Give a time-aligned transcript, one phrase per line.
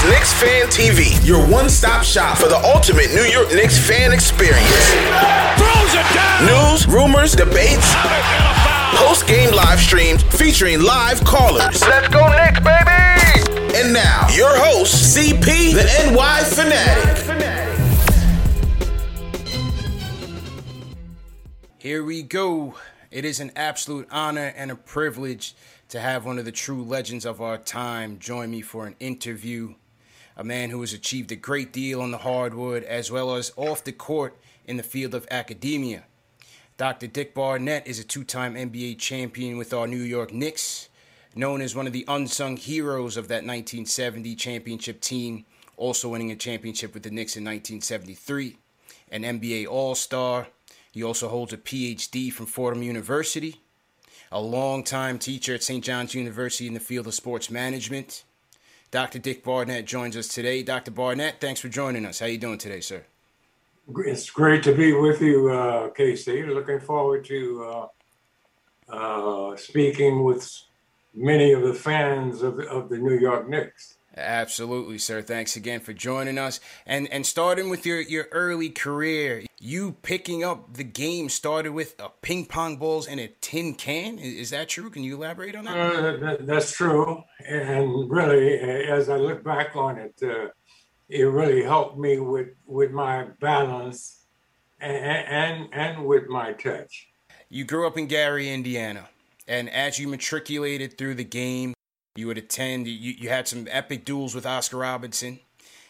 [0.00, 4.12] This is Knicks Fan TV, your one-stop shop for the ultimate New York Knicks fan
[4.12, 4.90] experience.
[5.58, 6.46] Throws it down.
[6.46, 7.92] News, rumors, debates,
[8.96, 11.82] post-game live streams featuring live callers.
[11.82, 13.76] Let's go Knicks, baby!
[13.76, 17.16] And now, your host, CP, the NY Fanatic.
[21.78, 22.74] Here we go.
[23.10, 25.54] It is an absolute honor and a privilege
[25.88, 29.74] to have one of the true legends of our time join me for an interview.
[30.40, 33.84] A man who has achieved a great deal on the hardwood as well as off
[33.84, 36.04] the court in the field of academia.
[36.78, 37.08] Dr.
[37.08, 40.88] Dick Barnett is a two time NBA champion with our New York Knicks,
[41.34, 45.44] known as one of the unsung heroes of that 1970 championship team,
[45.76, 48.56] also winning a championship with the Knicks in 1973,
[49.10, 50.46] an NBA All Star
[50.90, 53.60] he also holds a PhD from Fordham University,
[54.32, 55.84] a longtime teacher at St.
[55.84, 58.24] John's University in the field of sports management.
[58.90, 59.20] Dr.
[59.20, 60.62] Dick Barnett joins us today.
[60.64, 60.90] Dr.
[60.90, 62.18] Barnett, thanks for joining us.
[62.18, 63.04] How you doing today, sir?
[64.04, 66.42] It's great to be with you, uh, Casey.
[66.42, 67.88] Looking forward to
[68.88, 70.50] uh, uh, speaking with
[71.14, 73.98] many of the fans of of the New York Knicks.
[74.20, 75.22] Absolutely, sir.
[75.22, 76.60] Thanks again for joining us.
[76.86, 81.94] And and starting with your, your early career, you picking up the game started with
[81.98, 84.18] a ping pong balls and a tin can.
[84.18, 84.90] Is, that true?
[84.90, 85.76] Can you elaborate on that?
[85.76, 86.46] Uh, that?
[86.46, 87.22] That's true.
[87.46, 90.48] And really, as I look back on it, uh,
[91.08, 94.24] it really helped me with, with my balance
[94.80, 97.08] and, and, and with my touch.
[97.48, 99.08] You grew up in Gary, Indiana.
[99.48, 101.74] And as you matriculated through the game,
[102.20, 105.40] you would attend, you, you had some epic duels with Oscar Robertson.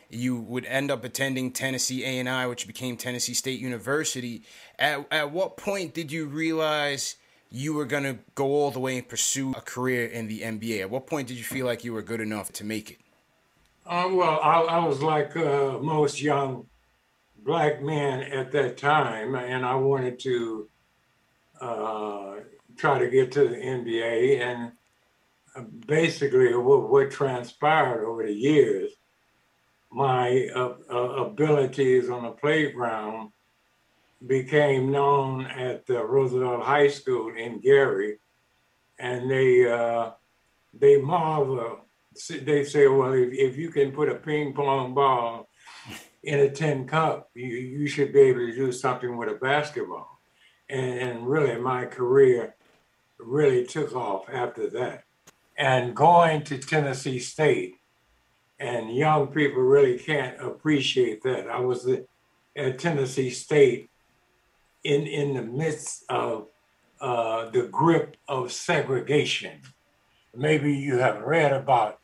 [0.09, 4.43] You would end up attending Tennessee A&I, which became Tennessee State University.
[4.79, 7.17] At, at what point did you realize
[7.51, 10.81] you were going to go all the way and pursue a career in the NBA?
[10.81, 12.99] At what point did you feel like you were good enough to make it?
[13.87, 16.67] Uh, well, I, I, was like uh, most young
[17.45, 20.69] black men at that time, and I wanted to
[21.61, 22.35] uh,
[22.77, 24.41] try to get to the NBA.
[24.41, 24.73] And
[25.87, 28.93] basically what, what transpired over the years,
[29.91, 33.33] my uh, uh, abilities on the playground
[34.27, 38.19] became known at the Roosevelt High School in Gary,
[38.99, 40.11] and they uh,
[40.79, 41.81] they marvel.
[42.29, 45.49] They say, well, if, if you can put a ping pong ball
[46.23, 50.21] in a tin cup, you, you should be able to do something with a basketball.
[50.69, 52.57] And, and really, my career
[53.19, 55.05] really took off after that
[55.61, 57.77] and going to Tennessee State,
[58.59, 61.51] and young people really can't appreciate that.
[61.51, 61.87] I was
[62.57, 63.91] at Tennessee State
[64.83, 66.49] in in the midst of
[67.01, 69.61] uh, the grip of segregation.
[70.35, 71.99] Maybe you have read about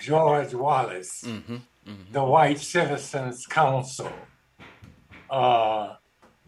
[0.00, 2.12] George Wallace, mm-hmm, mm-hmm.
[2.12, 4.12] the White Citizens Council,
[5.28, 5.96] uh,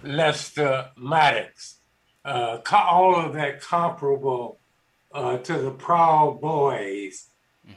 [0.05, 1.79] Lester Maddox,
[2.25, 4.61] uh, all of that comparable
[5.13, 7.29] uh, to the proud boys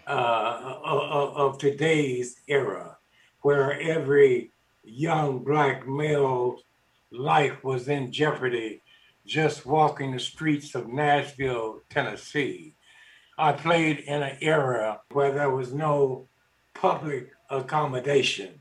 [0.07, 2.97] uh, of, of today's era,
[3.41, 4.51] where every
[4.83, 6.63] young black male's
[7.11, 8.81] life was in jeopardy
[9.25, 12.75] just walking the streets of Nashville, Tennessee.
[13.37, 16.27] I played in an era where there was no
[16.73, 18.59] public accommodation.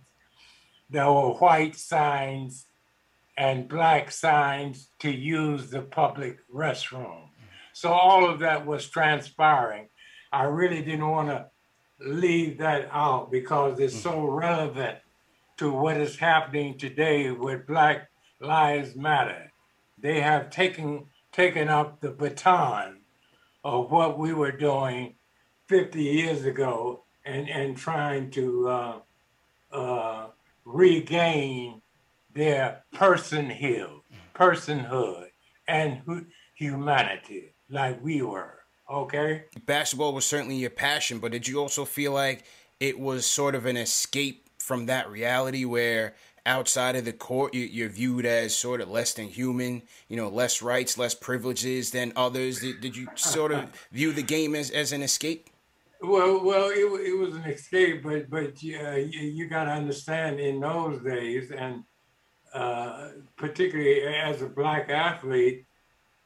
[0.89, 2.67] There were white signs
[3.37, 7.29] and black signs to use the public restroom.
[7.81, 9.89] So all of that was transpiring.
[10.31, 11.47] I really didn't want to
[11.99, 14.99] leave that out because it's so relevant
[15.57, 19.51] to what is happening today with Black Lives Matter.
[19.97, 22.99] They have taken taken up the baton
[23.65, 25.15] of what we were doing
[25.69, 28.99] 50 years ago and, and trying to uh,
[29.73, 30.27] uh,
[30.67, 31.81] regain
[32.35, 34.03] their personhood,
[34.35, 35.29] personhood
[35.67, 38.59] and humanity like we were.
[38.91, 39.45] Okay.
[39.67, 42.45] Basketball was certainly your passion, but did you also feel like
[42.81, 46.15] it was sort of an escape from that reality where
[46.47, 50.63] outside of the court you're viewed as sort of less than human you know less
[50.63, 54.93] rights less privileges than others did, did you sort of view the game as, as
[54.93, 55.51] an escape
[56.01, 60.41] well well it, it was an escape but but uh, you, you got to understand
[60.41, 61.85] in those days and
[62.55, 65.67] uh, particularly as a black athlete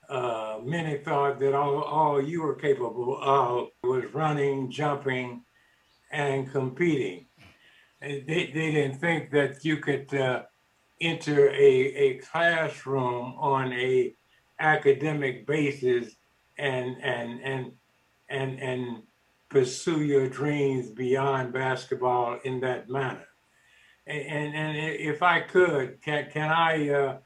[0.09, 5.43] uh, many thought that all, all you were capable of was running, jumping,
[6.13, 7.27] and competing.
[8.01, 10.43] They, they didn't think that you could uh,
[11.01, 14.15] enter a, a classroom on a
[14.61, 16.15] academic basis
[16.59, 17.73] and and and
[18.29, 19.03] and and
[19.49, 23.27] pursue your dreams beyond basketball in that manner.
[24.07, 27.17] And and, and if I could, can can I uh,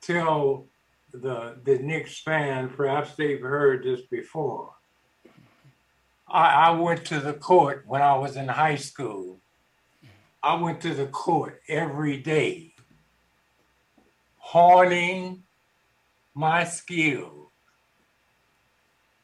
[0.00, 0.66] tell
[1.12, 4.74] the the Knicks fan, perhaps they've heard this before.
[6.28, 9.40] I, I went to the court when I was in high school.
[10.42, 12.74] I went to the court every day,
[14.38, 15.44] honing
[16.34, 17.50] my skills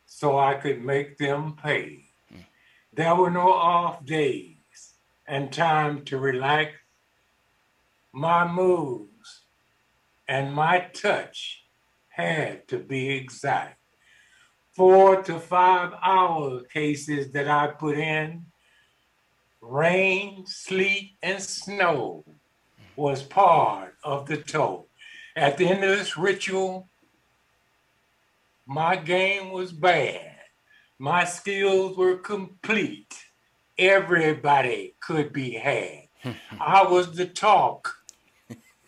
[0.07, 2.05] so I could make them pay.
[2.93, 4.57] There were no off days
[5.27, 6.73] and time to relax.
[8.13, 9.43] My moves
[10.27, 11.65] and my touch
[12.19, 13.79] had to be exact.
[14.73, 18.47] Four to five hour cases that I put in,
[19.61, 22.25] rain, sleet, and snow
[22.97, 24.89] was part of the toll.
[25.37, 26.89] At the end of this ritual,
[28.67, 30.35] my game was bad.
[30.99, 33.15] My skills were complete.
[33.79, 36.09] Everybody could be had.
[36.61, 37.95] I was the talk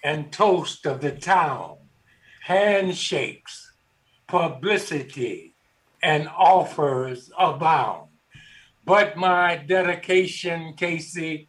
[0.02, 1.76] and toast of the town
[2.50, 3.70] handshakes,
[4.26, 5.54] publicity,
[6.02, 8.08] and offers abound.
[8.84, 11.48] But my dedication, Casey,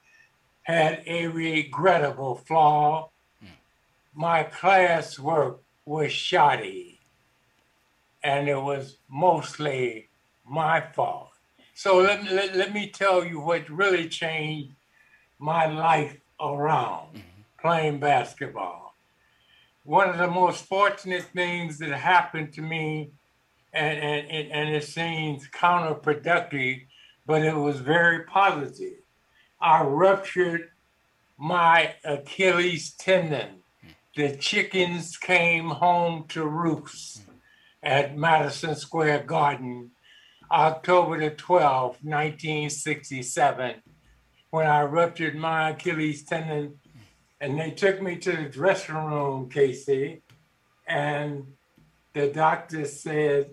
[0.61, 3.09] had a regrettable flaw.
[4.13, 6.99] My classwork was shoddy,
[8.23, 10.07] and it was mostly
[10.47, 11.31] my fault.
[11.73, 14.75] So let, let, let me tell you what really changed
[15.39, 17.41] my life around mm-hmm.
[17.59, 18.90] playing basketball
[19.91, 23.11] one of the most fortunate things that happened to me,
[23.73, 26.85] and, and, and it seems counterproductive,
[27.25, 28.99] but it was very positive.
[29.59, 30.69] I ruptured
[31.37, 33.63] my Achilles tendon.
[34.15, 37.23] The chickens came home to roost
[37.83, 39.91] at Madison Square Garden,
[40.49, 43.75] October the 12th, 1967,
[44.51, 46.79] when I ruptured my Achilles tendon
[47.41, 50.21] and they took me to the dressing room, Casey,
[50.87, 51.53] and
[52.13, 53.49] the doctor said,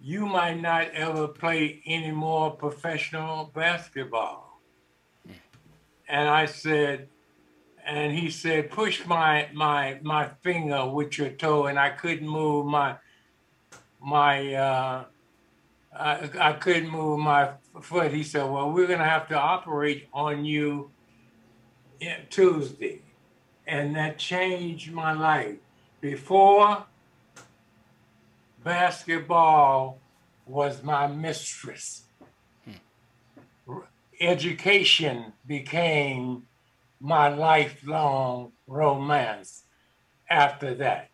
[0.00, 4.60] You might not ever play any more professional basketball.
[6.08, 7.08] And I said,
[7.86, 12.66] and he said, push my my my finger with your toe, and I couldn't move
[12.66, 12.96] my
[14.00, 15.04] my uh,
[15.96, 17.50] I, I couldn't move my
[17.82, 18.12] foot.
[18.12, 20.90] He said, well, we're gonna have to operate on you
[22.30, 23.00] Tuesday,
[23.66, 25.56] and that changed my life.
[26.00, 26.84] Before,
[28.62, 29.98] basketball
[30.46, 32.04] was my mistress.
[32.64, 33.78] Hmm.
[34.20, 36.46] Education became
[37.00, 39.64] my lifelong romance
[40.28, 41.10] after that.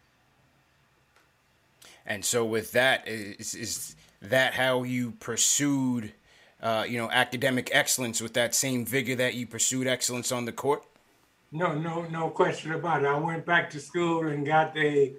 [2.06, 6.12] And so, with that, is, is that how you pursued
[6.62, 10.52] uh, you know, academic excellence with that same vigor that you pursued excellence on the
[10.52, 10.84] court?
[11.52, 13.06] No, no, no question about it.
[13.06, 15.14] I went back to school and got a,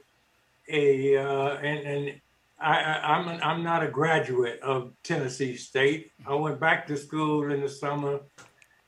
[0.69, 2.21] a, uh, and, and
[2.59, 6.11] I, I, I'm, I'm not a graduate of Tennessee State.
[6.25, 8.19] I went back to school in the summer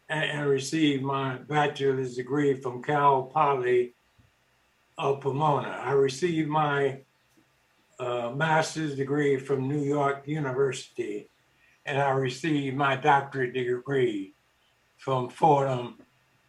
[0.10, 3.94] and, and received my bachelor's degree from Cal Poly
[4.98, 5.82] of Pomona.
[5.84, 7.00] I received my
[8.00, 11.30] uh, master's degree from New York University
[11.86, 14.34] and I received my doctorate degree
[14.98, 15.98] from Fordham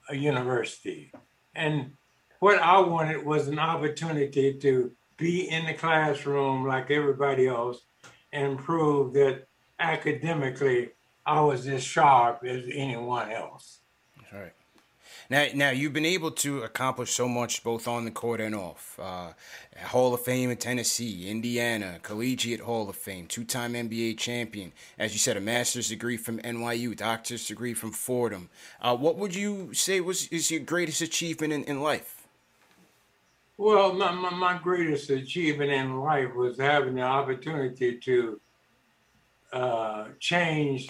[0.09, 1.11] uh, University.
[1.55, 1.93] And
[2.41, 7.81] what I wanted was an opportunity to be in the classroom like everybody else
[8.33, 9.47] and prove that
[9.79, 10.91] academically
[11.27, 13.81] I was as sharp as anyone else.
[15.31, 18.99] Now, now you've been able to accomplish so much both on the court and off.
[19.01, 19.33] Uh,
[19.87, 24.73] Hall of Fame in Tennessee, Indiana, Collegiate Hall of Fame, two-time NBA champion.
[24.99, 28.51] As you said, a master's degree from NYU, doctor's degree from Fordham.
[28.81, 32.27] Uh, what would you say was is your greatest achievement in, in life?
[33.57, 38.41] Well, my, my, my greatest achievement in life was having the opportunity to
[39.53, 40.89] uh, change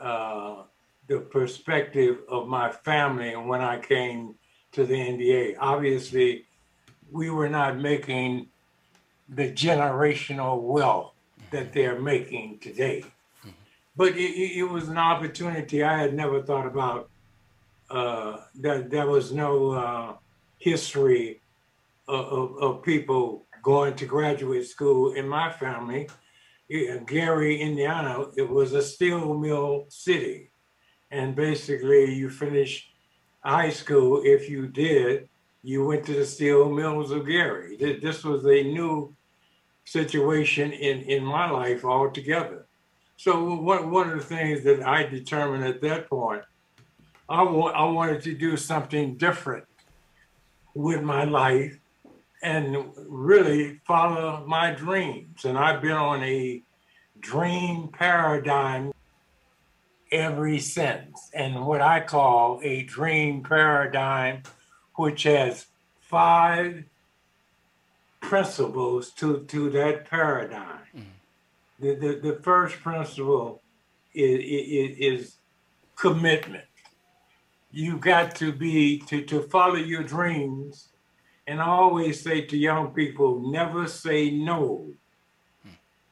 [0.00, 0.64] uh,
[1.12, 4.34] the perspective of my family when I came
[4.72, 5.56] to the NBA.
[5.60, 6.46] Obviously,
[7.10, 8.48] we were not making
[9.28, 11.12] the generational wealth
[11.50, 13.04] that they're making today.
[13.94, 17.10] But it, it, was an opportunity I had never thought about.
[17.90, 20.14] Uh, that there was no uh,
[20.56, 21.42] history
[22.08, 26.08] of, of, of, people going to graduate school in my family.
[27.06, 30.51] Gary, Indiana, it was a steel mill city
[31.12, 32.90] and basically you finished
[33.44, 34.22] high school.
[34.24, 35.28] If you did,
[35.62, 37.76] you went to the steel mills of Gary.
[37.76, 39.14] This was a new
[39.84, 42.66] situation in, in my life altogether.
[43.16, 46.42] So one, one of the things that I determined at that point,
[47.28, 49.64] I, wa- I wanted to do something different
[50.74, 51.78] with my life
[52.42, 55.44] and really follow my dreams.
[55.44, 56.62] And I've been on a
[57.20, 58.91] dream paradigm
[60.12, 64.42] every sentence and what I call a dream paradigm,
[64.94, 65.66] which has
[66.00, 66.84] five
[68.20, 70.78] principles to, to that paradigm.
[70.94, 71.00] Mm-hmm.
[71.80, 73.62] The, the, the first principle
[74.14, 75.36] is, is, is
[75.96, 76.64] commitment.
[77.72, 80.88] You've got to be to, to follow your dreams.
[81.46, 84.92] And I always say to young people, never say no.
[85.62, 85.70] Hmm.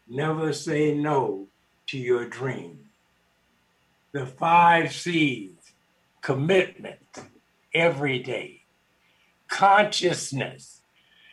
[0.09, 1.47] Never say no
[1.89, 2.90] to your dream
[4.13, 5.53] the five C's
[6.21, 6.99] commitment
[7.75, 8.63] every day,
[9.49, 10.83] consciousness.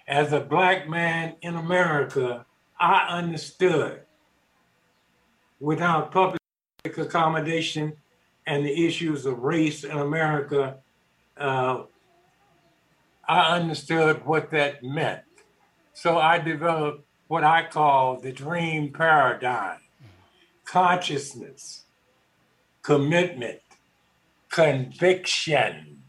[0.07, 2.45] As a black man in America,
[2.79, 4.01] I understood
[5.59, 6.39] without public
[6.85, 7.93] accommodation
[8.45, 10.77] and the issues of race in America,
[11.37, 11.83] uh,
[13.27, 15.23] I understood what that meant.
[15.93, 19.79] So I developed what I call the dream paradigm
[20.63, 21.86] consciousness
[22.87, 23.59] commitment,
[24.49, 26.01] conviction,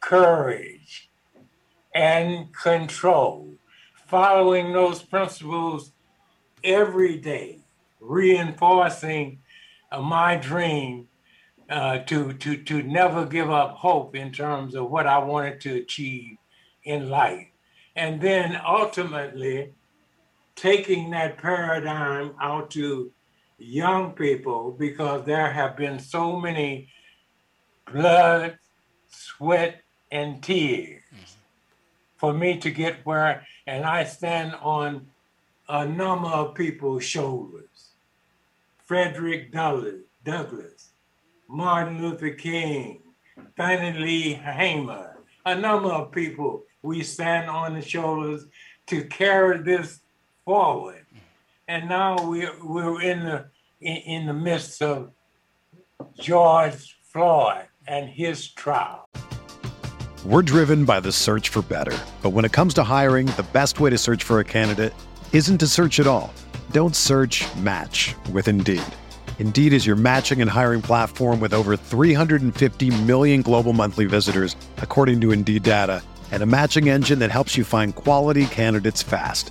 [0.00, 1.08] courage,
[1.94, 3.54] and control.
[4.08, 5.92] Following those principles
[6.64, 7.60] every day,
[8.00, 9.38] reinforcing
[9.92, 11.06] uh, my dream
[11.70, 15.76] uh, to, to, to never give up hope in terms of what I wanted to
[15.76, 16.38] achieve
[16.82, 17.46] in life.
[17.94, 19.72] And then ultimately,
[20.56, 23.12] taking that paradigm out to
[23.58, 26.88] young people because there have been so many
[27.92, 28.58] blood,
[29.08, 31.24] sweat, and tears mm-hmm.
[32.16, 35.06] for me to get where, and I stand on
[35.68, 37.90] a number of people's shoulders.
[38.84, 40.90] Frederick Douglass, Douglass
[41.48, 43.00] Martin Luther King,
[43.56, 46.64] Fannie Lou Hamer, a number of people.
[46.82, 48.46] We stand on the shoulders
[48.86, 50.00] to carry this
[50.44, 51.03] forward
[51.68, 53.46] and now we're we're in the
[53.80, 55.10] in, in the midst of
[56.18, 59.08] George Floyd and his trial.
[60.24, 63.78] We're driven by the search for better, but when it comes to hiring, the best
[63.78, 64.94] way to search for a candidate
[65.32, 66.32] isn't to search at all.
[66.70, 67.44] Don't search.
[67.56, 68.82] Match with Indeed.
[69.38, 75.20] Indeed is your matching and hiring platform with over 350 million global monthly visitors, according
[75.20, 76.02] to Indeed data,
[76.32, 79.50] and a matching engine that helps you find quality candidates fast.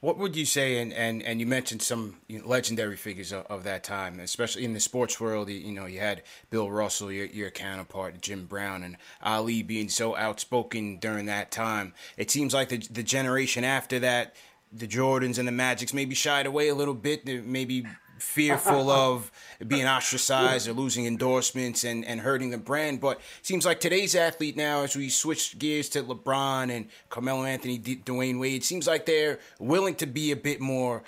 [0.00, 3.64] What would you say, and, and, and you mentioned some you legendary figures of, of,
[3.64, 5.48] that time, especially in the sports world.
[5.48, 10.14] You know, you had Bill Russell, your, your counterpart, Jim Brown, and Ali being so
[10.14, 11.94] outspoken during that time.
[12.16, 14.36] It seems like the, the generation after that,
[14.72, 17.86] the Jordans and the Magics maybe shied away a little bit, maybe
[18.18, 19.30] fearful of
[19.66, 23.00] being ostracized or losing endorsements and, and hurting the brand.
[23.00, 27.44] But it seems like today's athlete now, as we switch gears to LeBron and Carmelo
[27.44, 31.02] Anthony, D- Dwyane Wade, seems like they're willing to be a bit more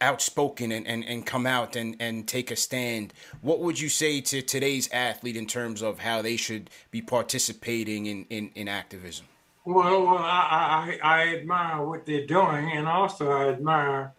[0.00, 3.14] outspoken and, and, and come out and, and take a stand.
[3.40, 8.06] What would you say to today's athlete in terms of how they should be participating
[8.06, 9.26] in, in, in activism?
[9.64, 14.12] Well, well I, I, I admire what they're doing, and also I admire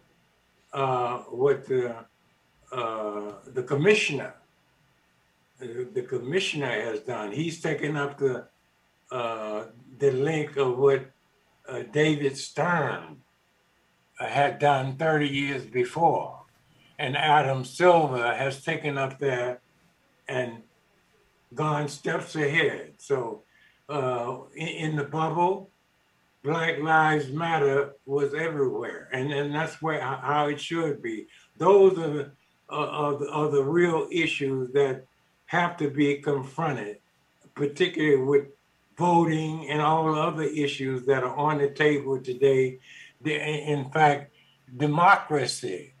[0.72, 1.94] uh, what the
[2.74, 4.34] uh, the commissioner,
[5.60, 7.30] the, the, commissioner has done.
[7.30, 8.48] He's taken up the
[9.12, 9.66] uh,
[9.98, 11.04] the link of what
[11.68, 13.18] uh, David Stern
[14.18, 16.40] uh, had done 30 years before,
[16.98, 19.60] and Adam Silver has taken up there
[20.26, 20.62] and
[21.54, 22.94] gone steps ahead.
[22.98, 23.44] So,
[23.88, 25.70] uh, in, in the bubble,
[26.42, 31.28] Black Lives Matter was everywhere, and, and that's where how it should be.
[31.56, 32.32] Those are
[32.68, 35.06] are, the, are the real issues that
[35.46, 36.98] have to be confronted,
[37.54, 38.46] particularly with
[38.96, 42.78] voting and all the other issues that are on the table today.
[43.24, 44.32] In fact,
[44.76, 45.94] democracy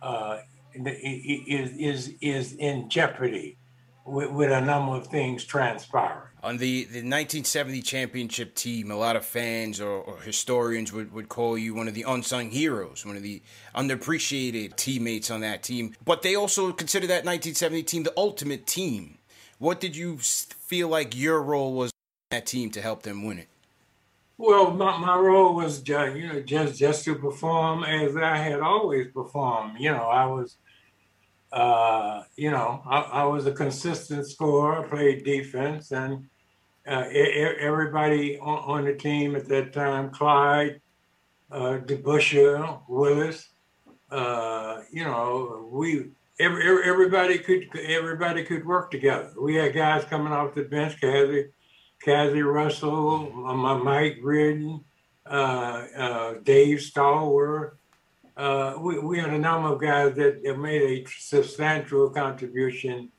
[0.00, 0.38] uh,
[0.74, 3.56] is, is, is in jeopardy
[4.04, 6.31] with, with a number of things transpiring.
[6.44, 11.28] On the, the 1970 championship team, a lot of fans or, or, historians would, would
[11.28, 13.40] call you one of the unsung heroes, one of the
[13.76, 15.94] underappreciated teammates on that team.
[16.04, 19.18] But they also consider that 1970 team the ultimate team.
[19.58, 21.92] What did you feel like your role was
[22.32, 23.48] that team to help them win it?
[24.36, 28.58] Well, my, my role was just, you know just just to perform as I had
[28.58, 29.78] always performed.
[29.78, 30.56] You know, I was
[31.52, 36.26] uh, you know, I, I, was a consistent scorer, played defense, and
[36.86, 40.80] uh, everybody on, on, the team at that time, Clyde,
[41.50, 41.78] uh,
[42.88, 43.48] Willis,
[44.10, 49.32] uh, you know, we every, everybody could everybody could work together.
[49.40, 51.00] We had guys coming off the bench,
[52.04, 53.30] Cazzie Russell,
[53.84, 54.84] Mike Riordan,
[55.26, 57.72] uh, uh, Dave Stallworth,
[58.36, 63.10] uh, we, we had a number of guys that, that made a substantial contribution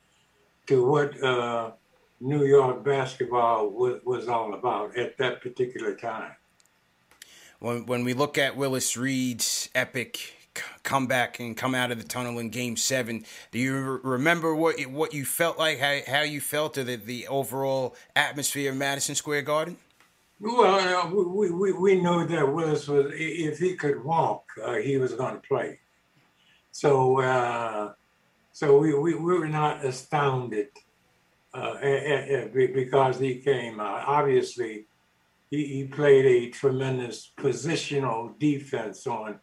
[0.66, 1.72] to what uh,
[2.20, 6.32] New York basketball was, was all about at that particular time.
[7.58, 10.34] When, when we look at Willis Reed's epic
[10.84, 15.12] comeback and come out of the tunnel in Game Seven, do you remember what what
[15.12, 19.42] you felt like, how, how you felt, or the, the overall atmosphere of Madison Square
[19.42, 19.76] Garden?
[20.40, 25.14] Well, we, we, we knew that Willis was, if he could walk, uh, he was
[25.14, 25.78] going to play.
[26.70, 27.92] So, uh,
[28.52, 30.68] so we, we, we were not astounded
[31.54, 33.80] uh, because he came.
[33.80, 34.86] obviously,
[35.50, 39.38] he, he played a tremendous positional defense on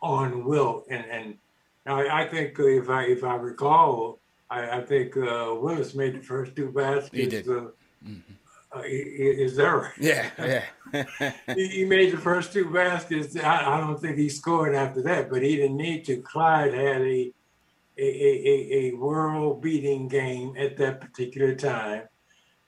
[0.00, 1.38] on Wilt, and and
[1.86, 6.22] I, I think if I if I recall, I, I think uh, Willis made the
[6.22, 7.16] first two baskets.
[7.16, 7.48] He did.
[7.48, 7.70] Uh,
[8.06, 8.34] mm-hmm
[8.74, 9.92] uh, is there?
[9.98, 10.64] Yeah, yeah.
[11.54, 13.36] he, he, made the first two baskets.
[13.36, 16.16] I, I, don't think he scored after that, but he didn't need to.
[16.18, 17.32] Clyde had a
[17.98, 22.02] a, a, a world-beating game at that particular time.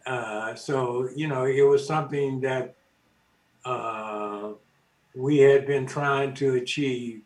[0.07, 2.75] Uh, so you know, it was something that
[3.65, 4.53] uh,
[5.15, 7.23] we had been trying to achieve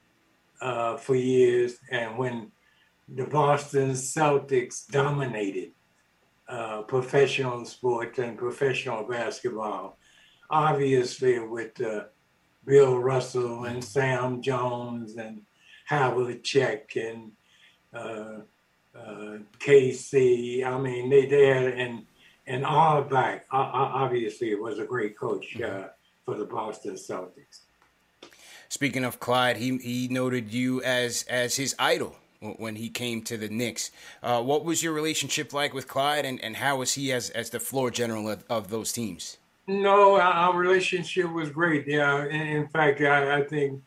[0.60, 2.50] uh, for years, and when
[3.08, 5.72] the Boston Celtics dominated
[6.48, 9.98] uh, professional sports and professional basketball.
[10.50, 12.04] Obviously, with uh,
[12.66, 15.42] Bill Russell and Sam Jones and
[15.90, 17.32] Havlicek and
[19.60, 20.64] KC.
[20.64, 22.04] I mean, they there and
[22.46, 23.42] and Auerbach.
[23.50, 25.88] Obviously, it was a great coach uh,
[26.24, 27.60] for the Boston Celtics.
[28.68, 32.16] Speaking of Clyde, he he noted you as as his idol
[32.56, 33.90] when he came to the Knicks.
[34.22, 37.50] Uh, what was your relationship like with Clyde, and, and how was he as, as
[37.50, 39.38] the floor general of, of those teams?
[39.66, 41.86] No, our relationship was great.
[41.86, 43.80] Yeah, in, in fact, I, I, think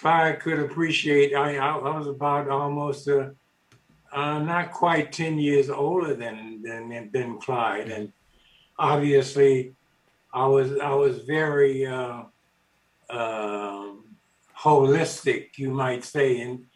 [0.00, 1.34] Clyde could appreciate.
[1.34, 3.30] I, I was about almost uh,
[4.12, 8.12] uh, not quite ten years older than than than Clyde, and
[8.78, 9.74] obviously,
[10.32, 12.22] I was I was very uh,
[13.10, 14.04] um,
[14.56, 16.66] holistic, you might say, in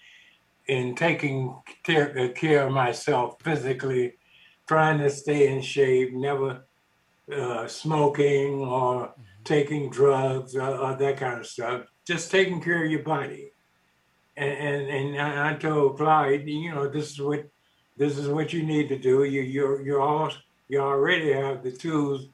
[0.67, 4.15] in taking care, uh, care of myself physically,
[4.67, 6.65] trying to stay in shape, never
[7.33, 9.23] uh, smoking or mm-hmm.
[9.45, 11.83] taking drugs or, or, that kind of stuff.
[12.07, 13.53] Just taking care of your body.
[14.37, 17.45] And and, and I told Clyde, you know, this is what
[17.97, 19.25] this is what you need to do.
[19.25, 20.33] You you you all
[20.69, 22.29] you already have the tools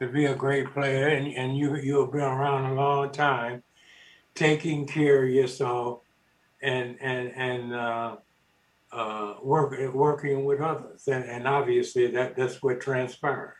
[0.00, 3.62] to be a great player, and, and you you've been around a long time,
[4.34, 6.00] taking care of yourself,
[6.62, 8.16] and and and uh,
[8.92, 13.54] uh, work, working with others, and, and obviously that that's what transpired.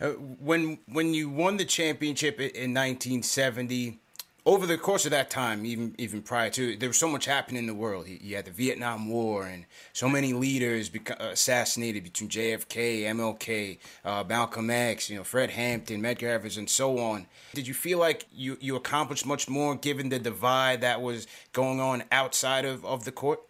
[0.00, 3.98] Uh, when when you won the championship in 1970,
[4.46, 7.58] over the course of that time, even even prior to, there was so much happening
[7.58, 8.06] in the world.
[8.06, 14.22] You, had the Vietnam War and so many leaders beca- assassinated between JFK, MLK, uh,
[14.26, 17.26] Malcolm X, you know, Fred Hampton, Medgar Evers, and so on.
[17.54, 21.80] Did you feel like you, you accomplished much more given the divide that was going
[21.80, 23.40] on outside of, of the court?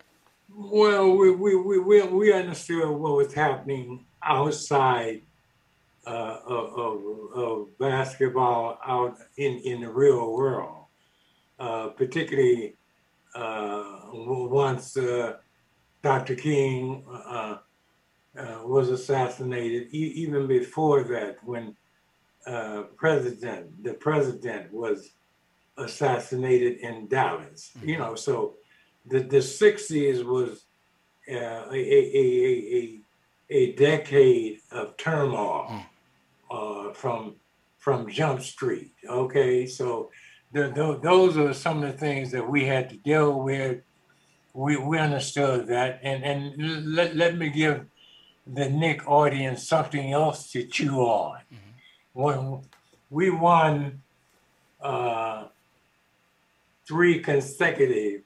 [0.48, 5.20] Well, we, we, we, we understood what was happening outside
[6.06, 10.85] uh, of, of, of, basketball out in, in the real world
[11.58, 12.76] particularly
[13.36, 15.34] uh, once uh,
[16.02, 16.34] Dr.
[16.34, 17.58] King uh,
[18.38, 19.88] uh, was assassinated.
[19.92, 21.76] E- even before that, when
[22.96, 25.10] president the president was
[25.76, 27.88] assassinated in Dallas, mm-hmm.
[27.88, 28.54] you know, so
[29.06, 30.64] the the '60s was
[31.28, 33.00] a, a, a, a,
[33.50, 35.84] a decade of turmoil
[36.50, 36.94] mm.
[36.94, 37.36] from
[37.76, 38.92] from Jump Street.
[39.08, 40.10] Okay, so
[40.52, 43.80] the, the, those are some of the things that we had to deal with.
[44.54, 46.00] We, we understood that.
[46.02, 47.84] And, and let, let me give
[48.46, 51.40] the Knick audience something else to chew on.
[51.52, 52.20] Mm-hmm.
[52.20, 52.62] When
[53.10, 54.02] we won
[54.80, 55.44] uh,
[56.86, 58.22] three consecutive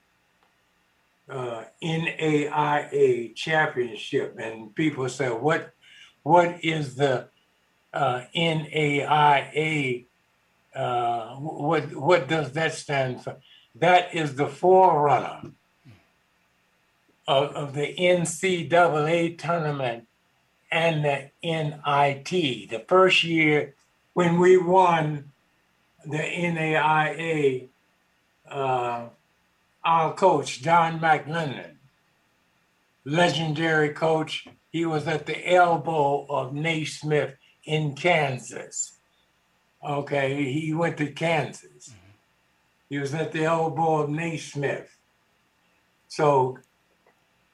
[1.28, 5.72] uh, NAIA championship, and people say, "What,
[6.22, 7.28] what is the
[7.92, 10.06] uh, NAIA
[10.74, 13.36] uh, what what does that stand for?
[13.74, 15.52] That is the forerunner
[17.26, 20.06] of, of the NCAA tournament
[20.70, 22.70] and the NIT.
[22.70, 23.74] The first year
[24.14, 25.30] when we won
[26.04, 27.68] the NAIA,
[28.48, 29.06] uh,
[29.84, 31.72] our coach, John McLendon,
[33.04, 38.92] legendary coach, he was at the elbow of Naismith in Kansas.
[39.82, 41.88] Okay, he went to Kansas.
[41.88, 42.10] Mm-hmm.
[42.90, 44.96] He was at the elbow of Naismith.
[46.08, 46.58] So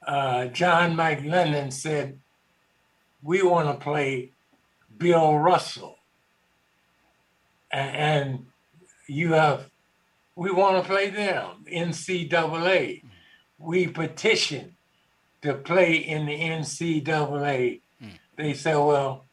[0.07, 2.19] uh, John McLendon said,
[3.23, 4.33] We want to play
[4.97, 5.99] Bill Russell.
[7.71, 8.47] And, and
[9.07, 9.69] you have,
[10.35, 12.31] we want to play them, NCAA.
[12.31, 13.09] Mm-hmm.
[13.59, 14.73] We petitioned
[15.43, 17.81] to play in the NCAA.
[18.03, 18.11] Mm.
[18.37, 19.26] They said, Well,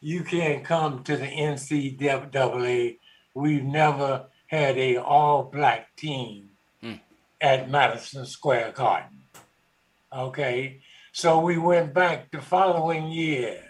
[0.00, 2.98] you can't come to the NCAA.
[3.34, 6.50] We've never had a all black team
[6.82, 6.98] mm.
[7.40, 9.22] at Madison Square Garden.
[10.12, 10.80] Okay,
[11.12, 13.62] so we went back the following year.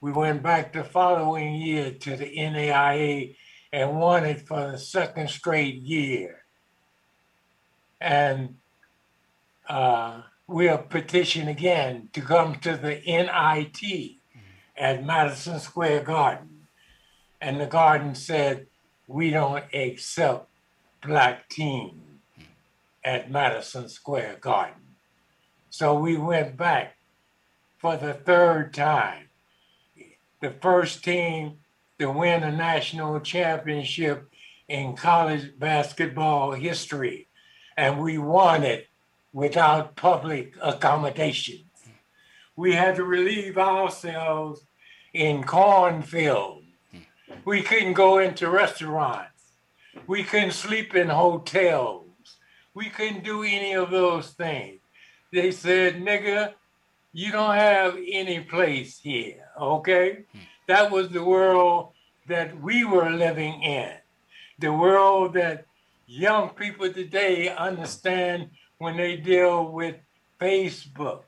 [0.00, 3.36] We went back the following year to the NAIA
[3.72, 6.44] and won it for the second straight year.
[8.00, 8.56] And
[9.68, 14.18] uh, we'll petition again to come to the NIT
[14.76, 16.66] at Madison Square Garden.
[17.40, 18.66] And the garden said,
[19.06, 20.48] We don't accept
[21.02, 22.00] black teams
[23.04, 24.80] at Madison Square Garden.
[25.70, 26.96] So we went back
[27.78, 29.28] for the third time.
[30.40, 31.58] The first team
[31.98, 34.30] to win a national championship
[34.68, 37.28] in college basketball history.
[37.76, 38.88] And we won it
[39.32, 41.63] without public accommodation
[42.56, 44.62] we had to relieve ourselves
[45.12, 46.66] in cornfields.
[46.90, 46.98] Hmm.
[47.44, 49.30] We couldn't go into restaurants.
[50.06, 52.06] We couldn't sleep in hotels.
[52.74, 54.80] We couldn't do any of those things.
[55.32, 56.54] They said, nigga,
[57.12, 60.24] you don't have any place here, okay?
[60.32, 60.38] Hmm.
[60.68, 61.92] That was the world
[62.26, 63.92] that we were living in.
[64.58, 65.66] The world that
[66.06, 69.96] young people today understand when they deal with
[70.40, 71.22] Facebook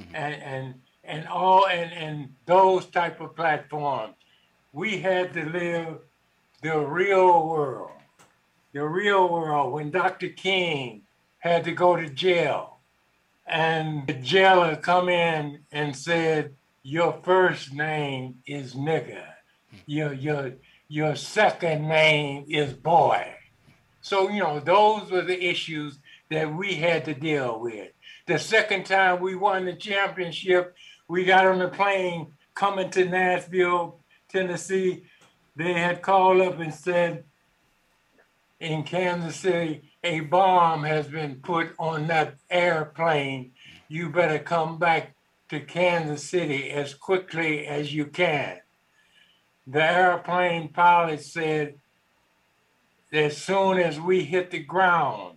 [0.00, 0.14] mm-hmm.
[0.14, 4.14] and and and all and and those type of platforms.
[4.72, 5.98] We had to live
[6.62, 7.92] the real world,
[8.72, 9.72] the real world.
[9.72, 10.28] When Dr.
[10.30, 11.02] King
[11.38, 12.78] had to go to jail,
[13.46, 19.26] and the jailer come in and said, "Your first name is nigger.
[19.26, 19.76] Mm-hmm.
[19.86, 20.52] Your your
[20.88, 23.34] your second name is boy."
[24.00, 25.98] So you know those were the issues
[26.34, 27.90] that we had to deal with.
[28.26, 30.74] The second time we won the championship,
[31.08, 35.04] we got on the plane coming to Nashville, Tennessee,
[35.56, 37.24] they had called up and said
[38.60, 43.52] in Kansas City, a bomb has been put on that airplane.
[43.88, 45.14] You better come back
[45.50, 48.58] to Kansas City as quickly as you can.
[49.66, 51.74] The airplane pilot said,
[53.12, 55.33] as soon as we hit the ground,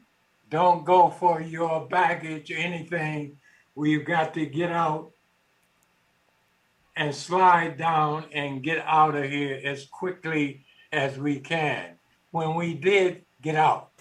[0.50, 3.38] don't go for your baggage or anything.
[3.76, 5.12] We've got to get out
[6.96, 11.98] and slide down and get out of here as quickly as we can.
[12.32, 13.92] When we did get out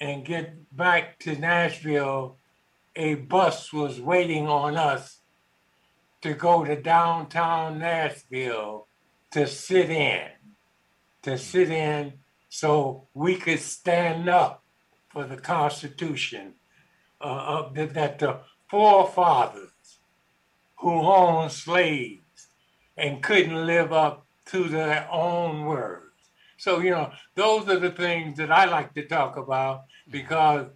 [0.00, 2.36] and get back to Nashville,
[2.96, 5.20] a bus was waiting on us
[6.22, 8.86] to go to downtown Nashville
[9.30, 10.28] to sit in,
[11.22, 12.14] to sit in
[12.48, 14.59] so we could stand up
[15.10, 16.54] for the Constitution
[17.20, 19.98] uh, that the forefathers
[20.78, 22.48] who owned slaves
[22.96, 26.04] and couldn't live up to their own words.
[26.56, 30.66] So, you know, those are the things that I like to talk about because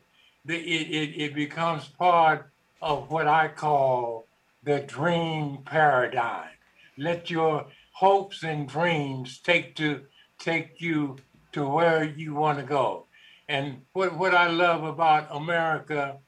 [0.44, 2.50] the, it, it, it becomes part
[2.82, 4.26] of what I call
[4.62, 6.50] the dream paradigm.
[6.96, 10.02] Let your hopes and dreams take to
[10.38, 11.16] take you
[11.52, 13.06] to where you want to go.
[13.48, 16.18] And what, what I love about America,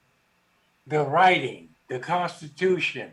[0.87, 3.13] the writing, the Constitution,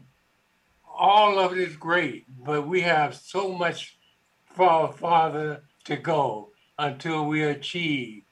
[0.85, 3.97] all of it is great, but we have so much
[4.45, 8.23] far farther to go until we achieve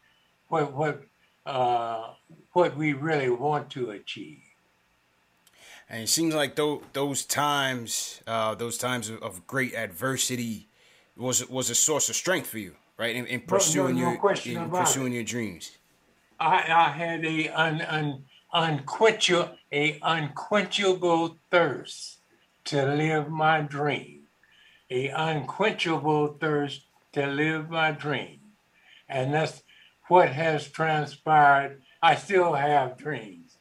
[0.48, 1.02] what what
[1.46, 2.14] uh,
[2.54, 4.40] what we really want to achieve.
[5.90, 10.68] And it seems like those those times, uh, those times of, great adversity,
[11.18, 13.16] was was a source of strength for you, right?
[13.16, 15.16] In, in pursuing no, no your in pursuing it.
[15.16, 15.72] your dreams.
[16.40, 22.20] I, I had a un, un, unquenchable a unquenchable thirst
[22.66, 24.26] to live my dream,
[24.92, 28.40] a unquenchable thirst to live my dream.
[29.10, 29.64] And that's
[30.08, 31.82] what has transpired.
[32.04, 33.58] I still have dreams.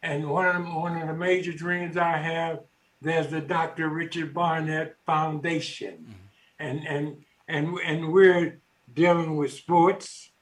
[0.00, 2.60] And one of, the, one of the major dreams I have,
[3.02, 3.88] there's the Dr.
[3.88, 6.06] Richard Barnett Foundation.
[6.08, 6.12] Mm-hmm.
[6.60, 7.16] And, and,
[7.48, 8.60] and, and we're
[8.96, 10.32] dealing with sports,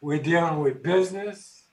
[0.00, 1.64] we're dealing with business,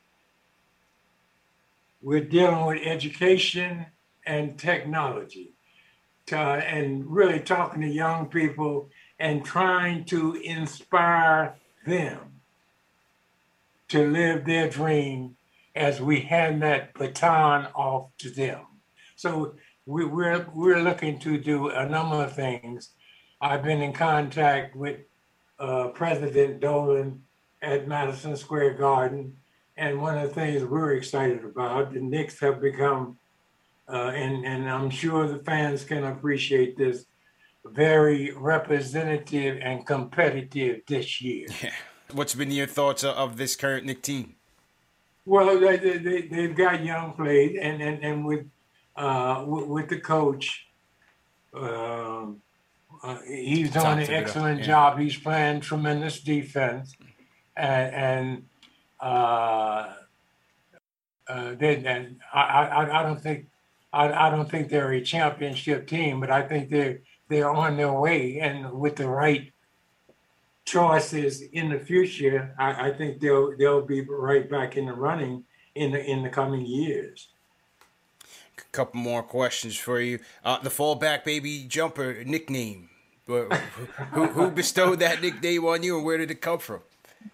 [2.02, 3.86] we're dealing with education,
[4.30, 5.54] and technology
[6.28, 8.89] to, and really talking to young people
[9.20, 12.20] and trying to inspire them
[13.88, 15.36] to live their dream
[15.76, 18.62] as we hand that baton off to them.
[19.15, 19.56] So
[19.88, 22.92] we, we're, we're looking to do a number of things.
[23.41, 24.99] I've been in contact with
[25.60, 27.23] uh, President Dolan
[27.62, 29.36] at Madison Square Garden.
[29.78, 33.17] And one of the things we're excited about, the Knicks have become
[33.91, 37.06] uh, and and I'm sure the fans can appreciate this.
[37.65, 41.47] Very representative and competitive this year.
[41.62, 41.71] Yeah.
[42.12, 44.36] What's been your thoughts of this current Knick team?
[45.25, 48.47] Well, they, they, they've got young played, and, and, and with,
[48.95, 50.65] uh, with, with the coach,
[51.54, 52.41] um,
[53.04, 54.65] uh, he's doing an excellent yeah.
[54.65, 54.99] job.
[54.99, 56.95] He's playing tremendous defense,
[57.56, 58.45] and, and
[58.99, 59.93] uh,
[61.28, 63.47] uh, and I, I, I don't think
[63.93, 66.99] I, I don't think they're a championship team, but I think they're
[67.30, 69.52] they're on their way, and with the right
[70.65, 75.43] choices in the future, I, I think they'll they'll be right back in the running
[75.75, 77.30] in the in the coming years.
[78.60, 80.19] A couple more questions for you.
[80.43, 82.89] Uh, the fallback baby jumper nickname.
[83.28, 83.45] who,
[84.26, 86.82] who bestowed that nickname on you, and where did it come from?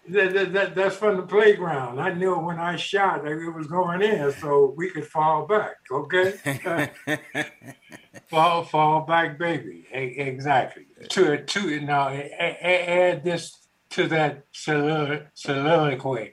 [0.08, 2.00] that, that, that, that's from the playground.
[2.00, 5.76] I knew when I shot it was going in, so we could fall back.
[5.90, 6.90] Okay,
[8.28, 9.86] fall fall back, baby.
[9.92, 10.86] exactly.
[11.10, 15.24] To to now add this to that soliloquy.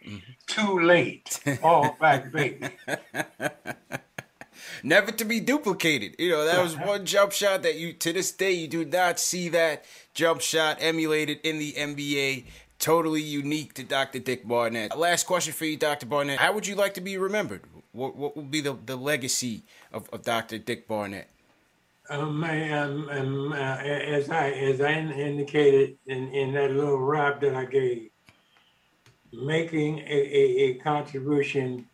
[0.06, 0.18] Mm-hmm.
[0.48, 1.30] Too late.
[1.62, 2.70] Fall back, baby.
[4.84, 6.16] Never to be duplicated.
[6.20, 9.20] You know that was one jump shot that you to this day you do not
[9.20, 12.46] see that jump shot emulated in the NBA
[12.80, 14.20] totally unique to Dr.
[14.20, 14.98] Dick Barnett.
[14.98, 16.06] Last question for you, Dr.
[16.06, 16.38] Barnett.
[16.38, 17.62] How would you like to be remembered?
[17.94, 20.58] What, what will be the, the legacy of, of Dr.
[20.58, 21.30] Dick Barnett?
[22.10, 27.56] Um, um, um, uh, as I as I indicated in, in that little rap that
[27.56, 28.10] I gave,
[29.32, 31.88] making a, a, a contribution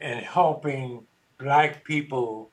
[0.00, 1.06] and helping
[1.42, 2.50] black people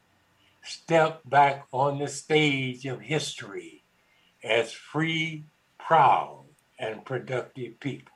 [0.63, 3.83] step back on the stage of history
[4.43, 5.43] as free,
[5.77, 6.45] proud,
[6.79, 8.15] and productive people.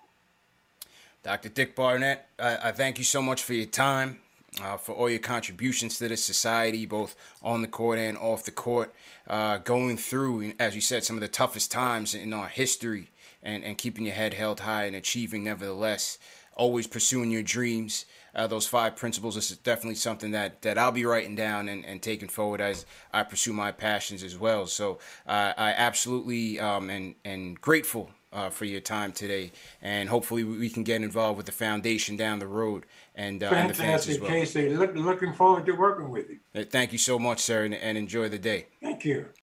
[1.23, 1.49] Dr.
[1.49, 4.19] Dick Barnett, I, I thank you so much for your time.
[4.61, 8.51] uh, for all your contributions to this society, both on the court and off the
[8.51, 8.93] court.
[9.27, 13.09] Uh, going through, as you said, some of the toughest times in our history,
[13.41, 16.17] and, and keeping your head held high and achieving, nevertheless,
[16.55, 18.05] always pursuing your dreams.
[18.35, 21.85] Uh, those five principles this is definitely something that, that I'll be writing down and,
[21.85, 24.65] and taking forward as I pursue my passions as well.
[24.65, 30.43] So uh, I absolutely um, and and grateful uh, for your time today, and hopefully
[30.43, 34.07] we can get involved with the foundation down the road and, uh, and the fans
[34.07, 34.29] as well.
[34.29, 34.69] Casey.
[34.69, 36.65] Look, looking forward to working with you.
[36.65, 38.67] Thank you so much, sir, and, and enjoy the day.
[38.81, 39.27] Thank you.